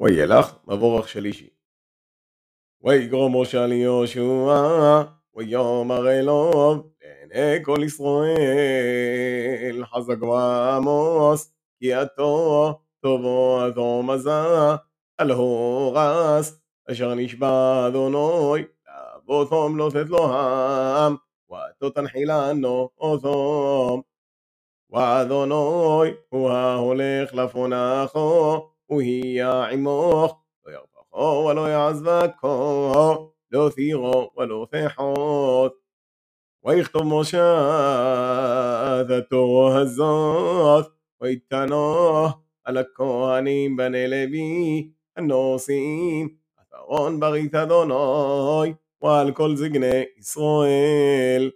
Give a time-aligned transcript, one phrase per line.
[0.00, 1.48] וילך מבורך שלישי.
[2.82, 5.02] ויגרום משה ליהושע,
[5.34, 14.30] ויאמר אלוהו לעיני כל ישראל, חזק ועמוס, כי עתו טובו אדום עזה,
[15.18, 16.60] על הורס,
[16.90, 21.16] אשר נשבע אדוני, לאבותם לא תת העם,
[21.50, 24.00] ועתו תנחילנו אותם.
[24.90, 35.73] ואדוני הוא ההולך לפונכו, הוא יהיה עמוך, לא ירפחו ולא יעזבקו, לא תירו ולא תחות.
[36.65, 37.41] ויכתוב משה
[39.01, 40.87] את התורה הזאת,
[41.21, 42.25] ויתנו
[42.63, 46.29] על הכהנים בני לוי, הנושאים,
[46.61, 51.51] את ארון ברית אדוני, ועל כל זקני ישראל.